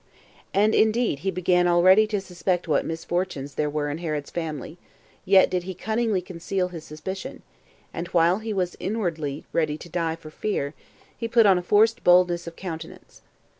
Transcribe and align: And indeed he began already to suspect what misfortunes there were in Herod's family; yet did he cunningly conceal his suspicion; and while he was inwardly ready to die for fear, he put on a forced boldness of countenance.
And 0.51 0.73
indeed 0.73 1.19
he 1.19 1.29
began 1.29 1.67
already 1.67 2.07
to 2.07 2.19
suspect 2.19 2.67
what 2.67 2.85
misfortunes 2.87 3.53
there 3.53 3.69
were 3.69 3.87
in 3.91 3.99
Herod's 3.99 4.31
family; 4.31 4.79
yet 5.25 5.47
did 5.47 5.61
he 5.61 5.75
cunningly 5.75 6.23
conceal 6.23 6.69
his 6.69 6.83
suspicion; 6.83 7.43
and 7.93 8.07
while 8.07 8.39
he 8.39 8.51
was 8.51 8.75
inwardly 8.79 9.45
ready 9.53 9.77
to 9.77 9.89
die 9.89 10.15
for 10.15 10.31
fear, 10.31 10.73
he 11.15 11.27
put 11.27 11.45
on 11.45 11.59
a 11.59 11.61
forced 11.61 12.03
boldness 12.03 12.47
of 12.47 12.55
countenance. 12.55 13.21